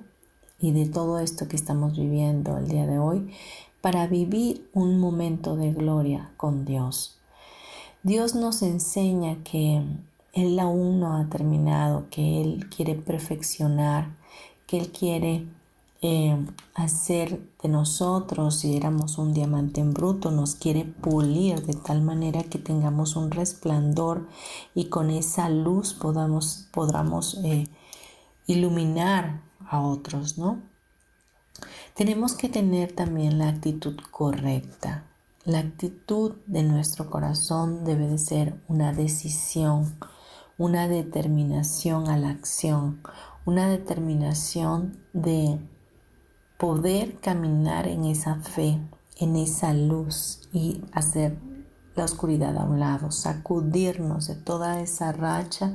[0.60, 3.32] y de todo esto que estamos viviendo el día de hoy
[3.80, 7.18] para vivir un momento de gloria con Dios.
[8.02, 9.82] Dios nos enseña que
[10.32, 14.08] Él aún no ha terminado, que Él quiere perfeccionar,
[14.66, 15.46] que Él quiere
[16.00, 16.37] eh,
[16.74, 22.44] hacer de nosotros, si éramos un diamante en bruto, nos quiere pulir de tal manera
[22.44, 24.28] que tengamos un resplandor
[24.74, 27.66] y con esa luz podamos, podamos eh,
[28.46, 30.61] iluminar a otros, ¿no?
[31.94, 35.04] Tenemos que tener también la actitud correcta.
[35.44, 39.96] La actitud de nuestro corazón debe de ser una decisión,
[40.58, 43.00] una determinación a la acción,
[43.44, 45.58] una determinación de
[46.58, 48.80] poder caminar en esa fe,
[49.16, 51.38] en esa luz y hacer
[51.94, 55.74] la oscuridad a un lado, sacudirnos de toda esa racha,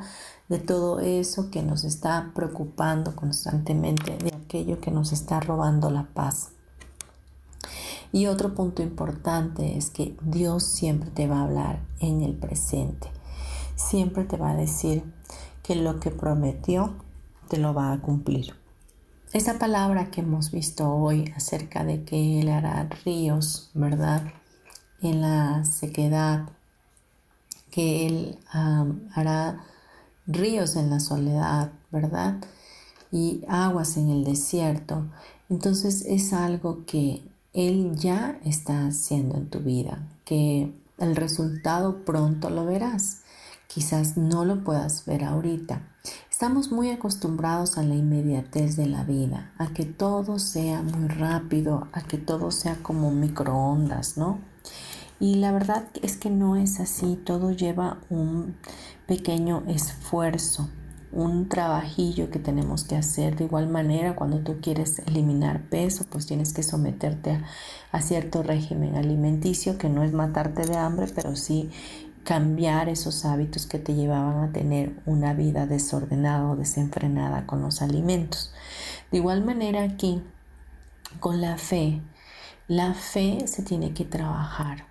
[0.49, 6.03] de todo eso que nos está preocupando constantemente, de aquello que nos está robando la
[6.13, 6.51] paz.
[8.11, 13.07] Y otro punto importante es que Dios siempre te va a hablar en el presente.
[13.75, 15.03] Siempre te va a decir
[15.63, 16.93] que lo que prometió
[17.47, 18.62] te lo va a cumplir.
[19.33, 24.31] Esa palabra que hemos visto hoy acerca de que Él hará ríos, ¿verdad?
[25.01, 26.49] En la sequedad,
[27.71, 29.63] que Él hará
[30.27, 32.35] ríos en la soledad, ¿verdad?
[33.11, 35.07] Y aguas en el desierto.
[35.49, 42.49] Entonces es algo que él ya está haciendo en tu vida, que el resultado pronto
[42.49, 43.21] lo verás.
[43.67, 45.81] Quizás no lo puedas ver ahorita.
[46.33, 51.87] Estamos muy acostumbrados a la inmediatez de la vida, a que todo sea muy rápido,
[51.93, 54.39] a que todo sea como microondas, ¿no?
[55.19, 58.55] Y la verdad es que no es así, todo lleva un
[59.05, 60.69] pequeño esfuerzo
[61.13, 63.35] un trabajillo que tenemos que hacer.
[63.35, 67.39] De igual manera, cuando tú quieres eliminar peso, pues tienes que someterte
[67.91, 71.69] a, cierto régimen alimenticio que no es matarte de hambre, pero sí
[72.23, 77.81] cambiar esos hábitos que te llevaban a tener una vida desordenada o desenfrenada con los
[77.81, 78.53] alimentos.
[79.11, 80.21] De igual manera aquí,
[81.19, 82.01] con la fe,
[82.67, 84.85] la fe se tiene que trabajar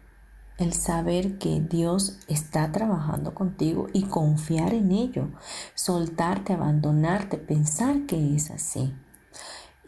[0.59, 5.28] el saber que Dios está trabajando contigo y confiar en ello,
[5.74, 8.95] soltarte, abandonarte, pensar que es así.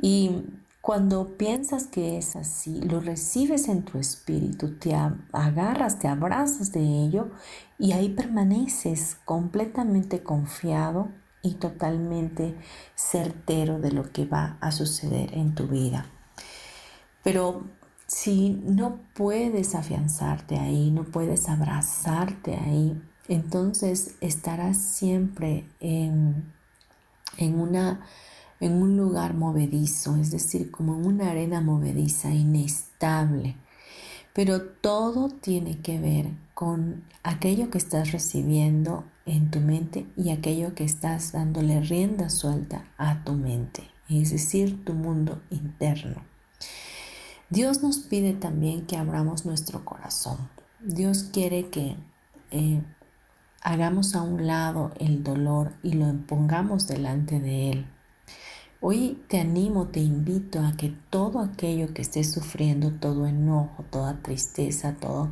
[0.00, 0.46] Y
[0.84, 4.94] Cuando piensas que es así, lo recibes en tu espíritu, te
[5.32, 7.30] agarras, te abrazas de ello
[7.78, 11.08] y ahí permaneces completamente confiado
[11.40, 12.54] y totalmente
[12.94, 16.04] certero de lo que va a suceder en tu vida.
[17.22, 17.64] Pero
[18.06, 26.52] si no puedes afianzarte ahí, no puedes abrazarte ahí, entonces estarás siempre en,
[27.38, 28.04] en, una,
[28.64, 33.56] en un lugar movedizo, es decir, como en una arena movediza, inestable.
[34.32, 40.74] Pero todo tiene que ver con aquello que estás recibiendo en tu mente y aquello
[40.74, 46.22] que estás dándole rienda suelta a tu mente, es decir, tu mundo interno.
[47.50, 50.38] Dios nos pide también que abramos nuestro corazón.
[50.80, 51.96] Dios quiere que
[52.50, 52.82] eh,
[53.62, 57.86] hagamos a un lado el dolor y lo pongamos delante de Él.
[58.86, 64.20] Hoy te animo, te invito a que todo aquello que estés sufriendo, todo enojo, toda
[64.20, 65.30] tristeza, todo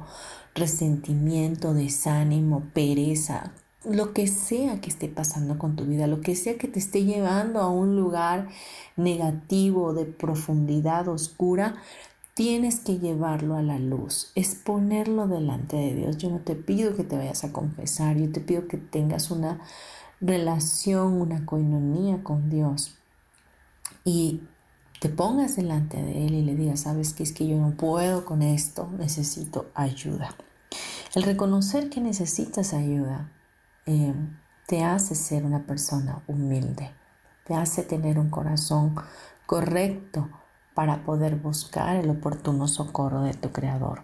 [0.54, 3.52] resentimiento, desánimo, pereza,
[3.84, 7.04] lo que sea que esté pasando con tu vida, lo que sea que te esté
[7.04, 8.48] llevando a un lugar
[8.96, 11.76] negativo, de profundidad oscura,
[12.32, 16.16] tienes que llevarlo a la luz, es ponerlo delante de Dios.
[16.16, 19.60] Yo no te pido que te vayas a confesar, yo te pido que tengas una
[20.22, 22.96] relación, una coinonía con Dios
[24.04, 24.42] y
[25.00, 28.24] te pongas delante de Él y le digas, sabes que es que yo no puedo
[28.24, 30.34] con esto, necesito ayuda.
[31.14, 33.30] El reconocer que necesitas ayuda
[33.86, 34.14] eh,
[34.66, 36.90] te hace ser una persona humilde,
[37.44, 38.94] te hace tener un corazón
[39.46, 40.28] correcto
[40.74, 44.02] para poder buscar el oportuno socorro de tu Creador.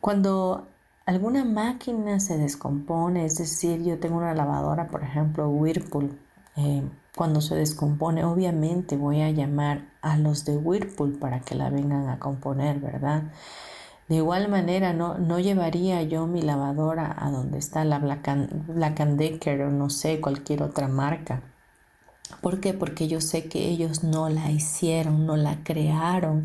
[0.00, 0.68] Cuando
[1.06, 6.18] alguna máquina se descompone, es decir, yo tengo una lavadora, por ejemplo, Whirlpool,
[6.56, 6.82] eh,
[7.14, 12.08] cuando se descompone, obviamente voy a llamar a los de Whirlpool para que la vengan
[12.08, 13.24] a componer, ¿verdad?
[14.08, 19.70] De igual manera, no, llevaría yo mi lavadora a donde está la Black Decker o
[19.70, 21.42] no sé, cualquier otra marca
[22.40, 22.74] ¿Por qué?
[22.74, 26.44] Porque yo sé que ellos no la hicieron, no la crearon,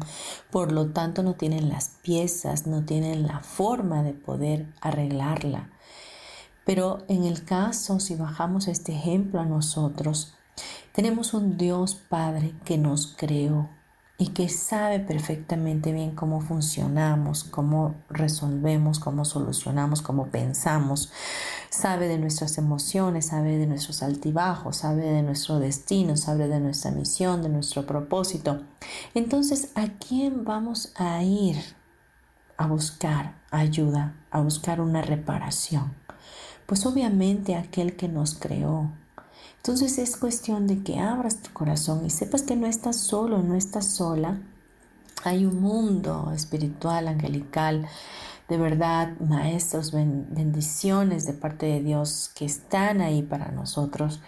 [0.51, 5.69] por lo tanto no tienen las piezas, no tienen la forma de poder arreglarla.
[6.65, 10.33] Pero en el caso, si bajamos este ejemplo a nosotros,
[10.91, 13.69] tenemos un Dios Padre que nos creó,
[14.21, 21.11] y que sabe perfectamente bien cómo funcionamos, cómo resolvemos, cómo solucionamos, cómo pensamos,
[21.71, 26.91] sabe de nuestras emociones, sabe de nuestros altibajos, sabe de nuestro destino, sabe de nuestra
[26.91, 28.61] misión, de nuestro propósito.
[29.15, 31.57] Entonces, ¿a quién vamos a ir
[32.57, 35.95] a buscar ayuda, a buscar una reparación?
[36.71, 38.89] Pues obviamente aquel que nos creó,
[39.57, 43.55] entonces es cuestión de que abras tu corazón y sepas que no estás solo, no
[43.55, 44.39] estás sola.
[45.25, 47.89] Hay un mundo espiritual, angelical,
[48.47, 54.21] de verdad, maestros, bendiciones de parte de Dios que están ahí para nosotros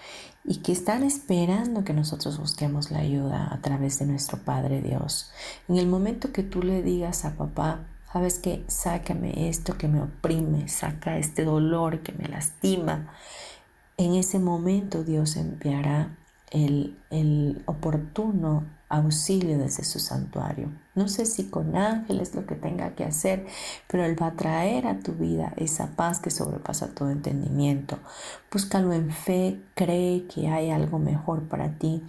[0.43, 5.31] y que están esperando que nosotros busquemos la ayuda a través de nuestro Padre Dios.
[5.69, 9.99] En el momento que tú le digas a papá, sabes que sácame esto que me
[9.99, 13.11] oprime, saca este dolor que me lastima,
[13.97, 16.15] en ese momento Dios enviará
[16.51, 20.69] el, oportuno auxilio desde su santuario.
[20.93, 23.47] No sé si con ángeles lo que tenga que hacer,
[23.87, 27.97] pero Él va a traer a tu vida esa paz que sobrepasa todo entendimiento.
[28.51, 32.03] Búscalo en fe, cree que hay algo mejor para ti,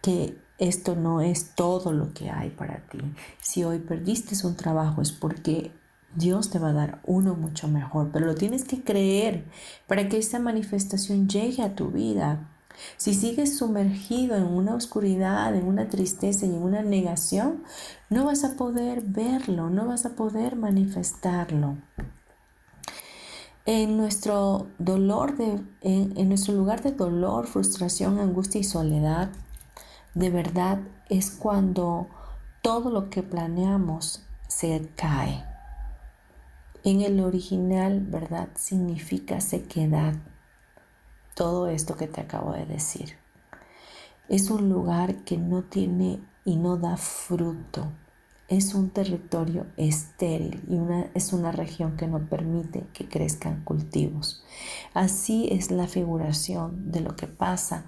[0.00, 2.98] que esto no es todo lo que hay para ti.
[3.40, 5.72] Si hoy perdiste un trabajo es porque
[6.14, 9.44] Dios te va a dar uno mucho mejor, pero lo tienes que creer
[9.86, 12.48] para que esta manifestación llegue a tu vida.
[12.96, 17.62] Si sigues sumergido en una oscuridad, en una tristeza y en una negación,
[18.08, 21.76] no vas a poder verlo, no vas a poder manifestarlo.
[23.66, 29.28] En nuestro dolor, de, en, en nuestro lugar de dolor, frustración, angustia y soledad,
[30.14, 30.78] de verdad
[31.08, 32.08] es cuando
[32.62, 35.44] todo lo que planeamos se cae.
[36.84, 38.48] En el original, ¿verdad?
[38.56, 40.14] Significa sequedad.
[41.34, 43.16] Todo esto que te acabo de decir.
[44.28, 47.92] Es un lugar que no tiene y no da fruto.
[48.48, 54.42] Es un territorio estéril y una, es una región que no permite que crezcan cultivos.
[54.94, 57.84] Así es la figuración de lo que pasa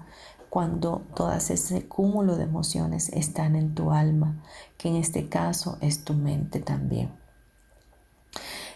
[0.51, 4.43] cuando todas ese cúmulo de emociones están en tu alma,
[4.77, 7.09] que en este caso es tu mente también.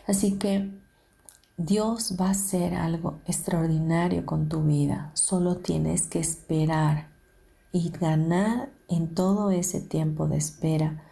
[0.07, 0.71] Así que
[1.57, 5.11] Dios va a hacer algo extraordinario con tu vida.
[5.15, 7.09] Solo tienes que esperar
[7.73, 11.03] y ganar en todo ese tiempo de espera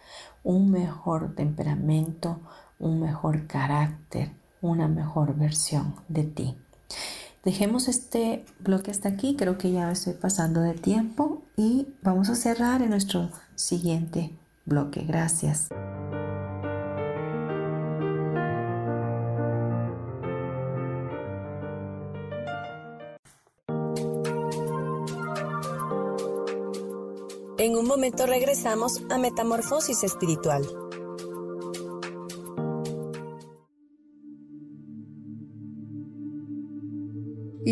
[0.44, 2.40] un mejor temperamento,
[2.78, 6.56] un mejor carácter, una mejor versión de ti.
[7.44, 12.36] Dejemos este bloque hasta aquí, creo que ya estoy pasando de tiempo y vamos a
[12.36, 14.30] cerrar en nuestro siguiente
[14.64, 15.04] bloque.
[15.06, 15.68] Gracias.
[27.58, 30.83] En un momento regresamos a Metamorfosis Espiritual.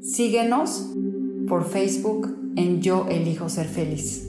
[0.00, 0.90] Síguenos
[1.48, 4.28] por Facebook en Yo Elijo Ser Feliz.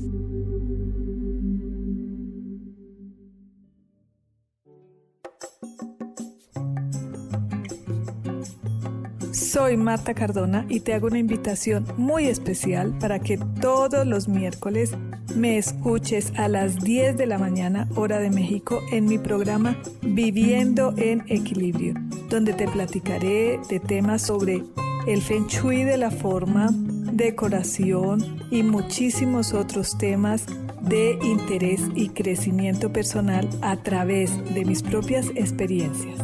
[9.32, 14.92] Soy Marta Cardona y te hago una invitación muy especial para que todos los miércoles
[15.36, 20.94] me escuches a las 10 de la mañana hora de México en mi programa Viviendo
[20.98, 21.94] en Equilibrio,
[22.30, 24.64] donde te platicaré de temas sobre
[25.08, 30.46] el feng shui de la forma, decoración y muchísimos otros temas
[30.82, 36.20] de interés y crecimiento personal a través de mis propias experiencias.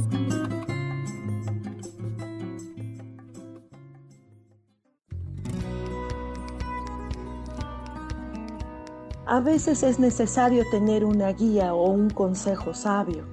[9.27, 13.25] A veces es necesario tener una guía o un consejo sabio.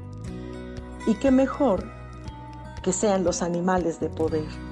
[1.07, 1.85] Y qué mejor
[2.83, 4.72] que sean los animales de poder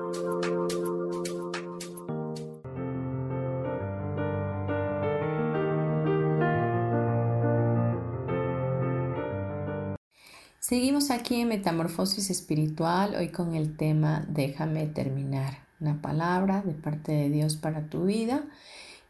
[10.71, 17.11] Seguimos aquí en Metamorfosis Espiritual, hoy con el tema Déjame terminar, una palabra de parte
[17.11, 18.45] de Dios para tu vida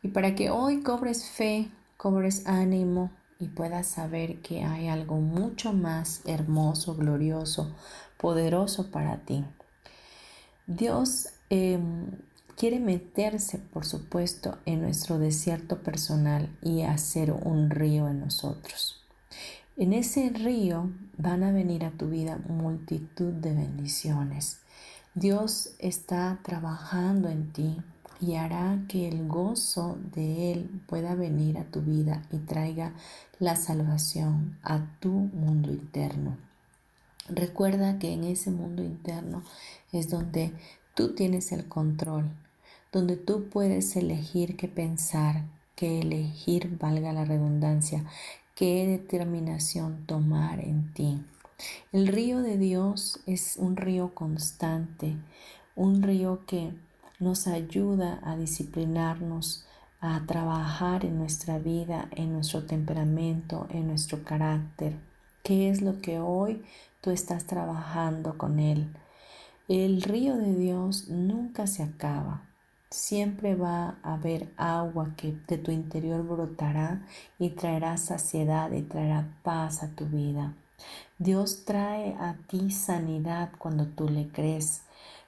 [0.02, 5.72] y para que hoy cobres fe, cobres ánimo y puedas saber que hay algo mucho
[5.72, 7.76] más hermoso, glorioso,
[8.18, 9.46] poderoso para ti.
[10.66, 12.08] Dios em,
[12.58, 19.01] quiere meterse, por supuesto, en nuestro desierto personal y hacer un río en nosotros.
[19.78, 24.60] En ese río van a venir a tu vida multitud de bendiciones.
[25.16, 27.78] Dios está trabajando en ti
[28.20, 32.94] y hará que el gozo de Él pueda venir a tu vida y traiga
[33.40, 36.38] la salvación a tu mundo interno.
[37.30, 39.42] Recuerda que en ese mundo interno
[39.94, 40.54] es donde
[40.96, 42.30] tú tienes el control,
[42.92, 45.46] donde tú puedes elegir qué pensar,
[45.76, 48.06] qué elegir, valga la redundancia,
[48.56, 51.22] qué determinación tomar en ti.
[51.92, 55.16] El río de Dios es un río constante,
[55.76, 56.74] un río que
[57.20, 59.66] nos ayuda a disciplinarnos,
[60.00, 64.98] a trabajar en nuestra vida, en nuestro temperamento, en nuestro carácter.
[65.44, 66.64] ¿Qué es lo que hoy
[67.02, 68.92] tú estás trabajando con Él?
[69.68, 72.51] El río de Dios nunca se acaba.
[72.92, 77.08] Siempre va a haber agua que de tu interior brotará
[77.40, 80.56] y traerá saciedad y traerá paz a tu vida.
[81.18, 84.82] Dios trae a ti sanidad cuando tú le crees,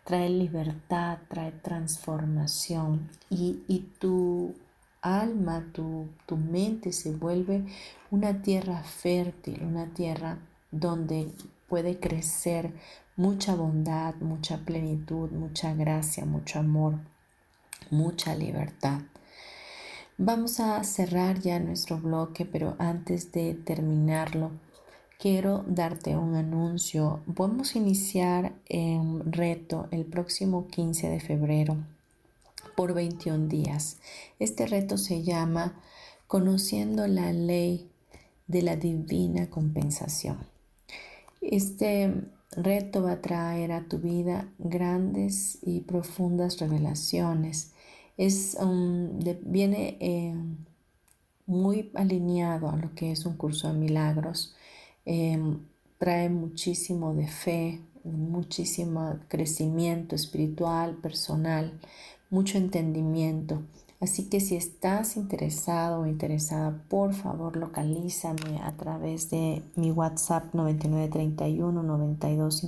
[0.03, 4.53] trae libertad, trae transformación y, y tu
[5.01, 7.63] alma, tu, tu mente se vuelve
[8.11, 10.37] una tierra fértil, una tierra
[10.69, 11.31] donde
[11.69, 12.73] puede crecer
[13.15, 17.12] mucha bondad, mucha plenitud, mucha gracia, mucho amor
[17.91, 19.01] mucha libertad.
[20.17, 24.51] Vamos a cerrar ya nuestro bloque, pero antes de terminarlo,
[25.19, 27.21] quiero darte un anuncio.
[27.25, 31.77] Vamos a iniciar un reto el próximo 15 de febrero
[32.75, 33.97] por 21 días.
[34.39, 35.81] Este reto se llama
[36.27, 37.89] Conociendo la ley
[38.47, 40.37] de la divina compensación.
[41.41, 42.13] Este
[42.51, 47.72] reto va a traer a tu vida grandes y profundas revelaciones.
[48.17, 48.57] Es,
[49.43, 50.35] viene eh,
[51.45, 54.55] muy alineado a lo que es un curso de milagros.
[55.05, 55.59] Em,
[55.97, 61.79] trae muchísimo de fe, muchísimo crecimiento espiritual, personal,
[62.29, 63.63] mucho entendimiento.
[64.03, 70.53] Así que si estás interesado o interesada, por favor localízame a través de mi WhatsApp
[70.53, 72.63] 9931 92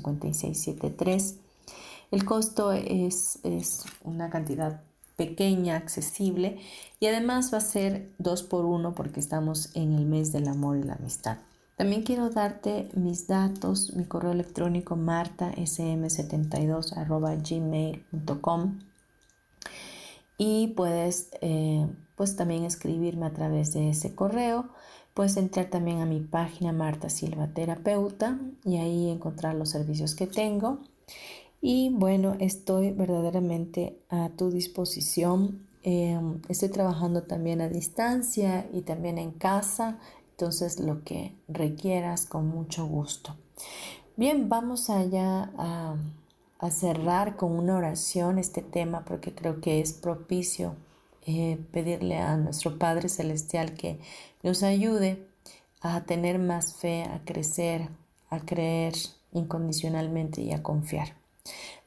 [2.11, 4.81] El costo es, es una cantidad
[5.15, 6.59] pequeña, accesible
[6.99, 10.77] y además va a ser dos por uno porque estamos en el mes del amor
[10.77, 11.37] y la amistad.
[11.75, 18.79] También quiero darte mis datos, mi correo electrónico martasm72 gmail.com
[20.37, 24.69] y puedes eh, pues también escribirme a través de ese correo.
[25.13, 30.27] Puedes entrar también a mi página Marta Silva Terapeuta y ahí encontrar los servicios que
[30.27, 30.79] tengo.
[31.67, 35.65] Y bueno, estoy verdaderamente a tu disposición.
[35.81, 39.97] Em, estoy trabajando también a distancia y también en casa,
[40.31, 43.35] entonces lo que requieras con mucho gusto.
[44.15, 45.95] Bien, vamos allá a
[46.59, 50.75] a cerrar con una oración este tema porque creo que es propicio
[51.25, 53.99] eh, pedirle a nuestro Padre Celestial que
[54.43, 55.27] nos ayude
[55.81, 57.89] a tener más fe, a crecer,
[58.29, 58.93] a creer
[59.33, 61.24] incondicionalmente y a confiar.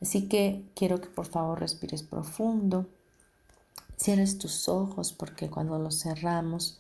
[0.01, 2.87] Así que quiero que por favor respires profundo,
[3.97, 6.79] cierres tus ojos porque cuando los cerramos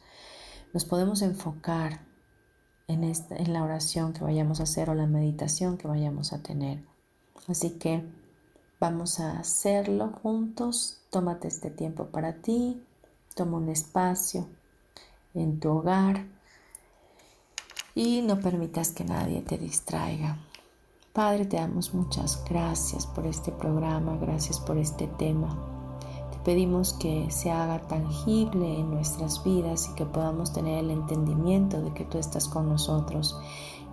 [0.72, 2.01] nos podemos enfocar
[2.87, 6.43] en, esta, en la oración que vayamos a hacer o la meditación que vayamos a
[6.43, 6.85] tener.
[7.49, 8.05] Así que
[8.79, 11.01] vamos a hacerlo juntos.
[11.11, 12.83] Tómate este tiempo para ti.
[13.35, 14.49] Toma un espacio
[15.35, 16.26] en tu hogar
[17.95, 20.39] y no permitas que nadie te distraiga.
[21.13, 25.49] Padre, te damos muchas gracias por este programa, gracias por este tema.
[26.31, 31.81] Te pedimos que se haga tangible en nuestras vidas y que podamos tener el entendimiento
[31.81, 33.41] de que tú estás con nosotros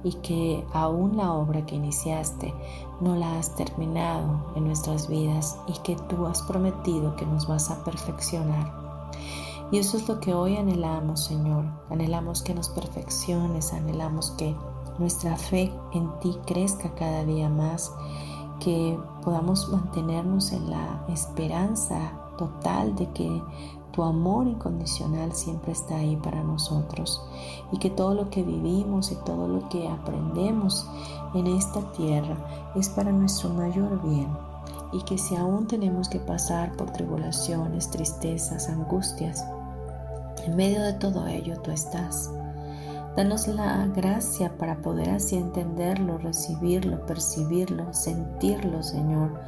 [0.03, 2.53] y que aún la obra que iniciaste
[3.01, 7.71] no la has terminado en nuestras vidas y que tú has prometido que nos vas
[7.71, 8.71] a perfeccionar.
[9.71, 11.65] Y eso es lo que hoy anhelamos, Señor.
[11.89, 14.55] Anhelamos que nos perfecciones, anhelamos que
[14.99, 17.91] nuestra fe en ti crezca cada día más,
[18.59, 23.41] que podamos mantenernos en la esperanza total de que
[23.91, 27.21] tu amor incondicional siempre está ahí para nosotros
[27.71, 30.85] y que todo lo que vivimos y todo lo que aprendemos
[31.33, 32.35] en esta tierra
[32.75, 34.27] es para nuestro mayor bien
[34.91, 39.45] y que si aún tenemos que pasar por tribulaciones, tristezas, angustias,
[40.45, 42.31] en medio de todo ello tú estás.
[43.15, 49.39] Danos la gracia para poder así entenderlo, recibirlo, percibirlo, sentirlo, Señor.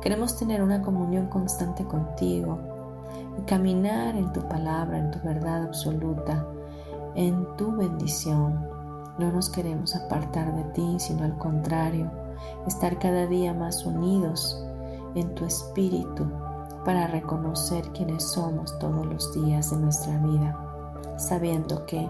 [0.00, 2.58] Queremos tener una comunión constante contigo
[3.38, 6.44] y caminar en tu palabra, en tu verdad absoluta,
[7.14, 8.68] en tu bendición.
[9.18, 12.10] No nos queremos apartar de ti, sino al contrario,
[12.66, 14.66] estar cada día más unidos
[15.14, 16.26] en tu espíritu
[16.84, 20.58] para reconocer quiénes somos todos los días de nuestra vida,
[21.18, 22.08] sabiendo que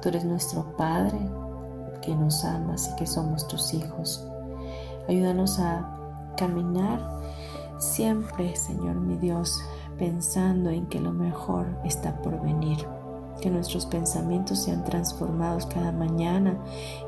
[0.00, 1.18] tú eres nuestro Padre,
[2.02, 4.26] que nos amas y que somos tus hijos.
[5.08, 5.98] Ayúdanos a
[6.36, 7.00] caminar
[7.78, 9.62] siempre, Señor mi Dios,
[9.98, 12.78] pensando en que lo mejor está por venir.
[13.40, 16.58] Que nuestros pensamientos sean transformados cada mañana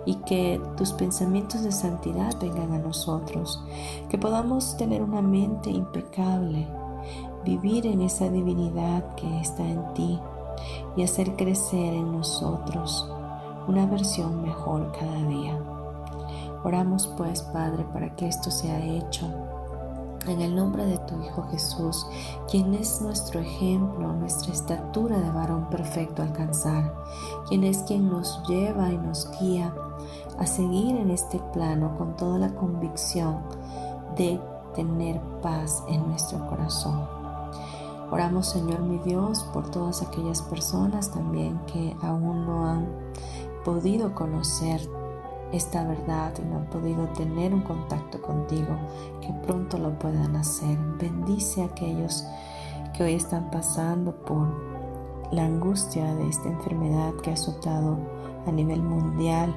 [0.07, 3.63] y que tus pensamientos de santidad vengan a nosotros.
[4.09, 6.67] Que podamos tener una mente impecable,
[7.45, 10.19] vivir en esa divinidad que está en ti
[10.97, 13.09] y hacer crecer en nosotros
[13.69, 15.59] una versión mejor cada día.
[16.65, 19.27] Oramos pues, Padre, para que esto sea hecho
[20.27, 22.07] en el nombre de tu Hijo Jesús,
[22.51, 26.95] quien es nuestro ejemplo, nuestra estatura de varón perfecto alcanzar,
[27.49, 29.75] quien es quien nos lleva y nos guía
[30.39, 33.39] a seguir en este plano con toda la convicción
[34.17, 34.41] de
[34.75, 37.22] tener paz en nuestro corazón.
[38.13, 42.87] Oramos, Señor mi Dios, por todas aquellas personas también que aún no han
[43.65, 44.87] podido conocer
[45.51, 48.77] esta verdad y no han podido tener un contacto contigo,
[49.23, 50.79] que pronto lo puedan hacer.
[50.99, 52.27] Bendice a aquellos
[52.95, 54.47] que hoy están pasando por
[55.31, 57.97] la angustia de esta enfermedad que ha azotado
[58.47, 59.55] a nivel mundial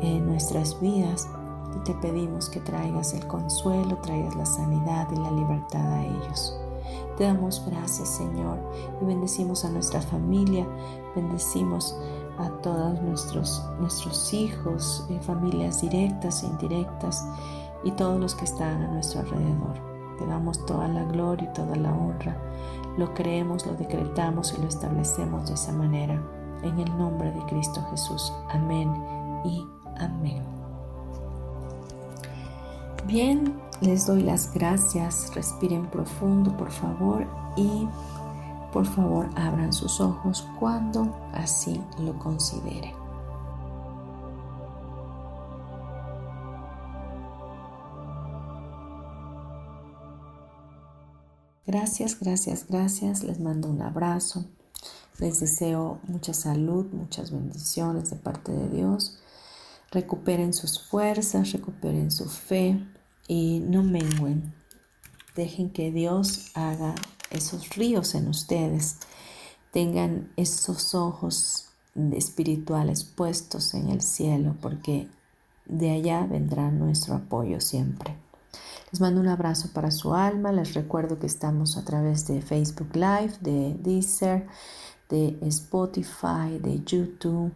[0.00, 1.28] en nuestras vidas.
[1.74, 6.56] Y te pedimos que traigas el consuelo, traigas la sanidad y la libertad a ellos.
[7.16, 8.58] Te damos gracias, Señor,
[9.00, 10.66] y bendecimos a nuestra familia,
[11.14, 11.96] bendecimos
[12.38, 17.24] a todos nuestros, nuestros hijos, eh, familias directas e indirectas
[17.84, 19.94] y todos los que están a nuestro alrededor.
[20.18, 22.36] Te damos toda la gloria y toda la honra.
[22.96, 26.22] Lo creemos, lo decretamos y lo establecemos de esa manera.
[26.62, 28.32] En el nombre de Cristo Jesús.
[28.50, 28.92] Amén
[29.44, 29.66] y
[29.98, 30.42] amén.
[33.06, 35.30] Bien, les doy las gracias.
[35.34, 37.26] Respiren profundo, por favor,
[37.56, 37.86] y
[38.72, 42.94] por favor abran sus ojos cuando así lo consideren.
[51.66, 53.22] Gracias, gracias, gracias.
[53.22, 54.44] Les mando un abrazo.
[55.18, 59.18] Les deseo mucha salud, muchas bendiciones de parte de Dios.
[59.90, 62.84] Recuperen sus fuerzas, recuperen su fe
[63.28, 64.54] y no menguen.
[65.34, 66.94] Dejen que Dios haga
[67.30, 68.98] esos ríos en ustedes,
[69.72, 71.68] tengan esos ojos
[72.12, 75.08] espirituales puestos en el cielo, porque
[75.66, 78.16] de allá vendrá nuestro apoyo siempre.
[78.92, 80.52] Les mando un abrazo para su alma.
[80.52, 84.46] Les recuerdo que estamos a través de Facebook Live, de Deezer,
[85.08, 87.52] de Spotify, de YouTube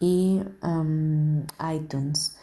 [0.00, 1.42] y um,
[1.72, 2.36] iTunes.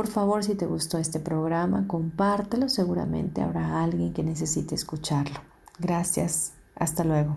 [0.00, 2.70] Por favor, si te gustó este programa, compártelo.
[2.70, 5.40] Seguramente habrá alguien que necesite escucharlo.
[5.78, 6.52] Gracias.
[6.74, 7.36] Hasta luego.